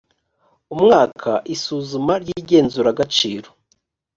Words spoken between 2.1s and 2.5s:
ry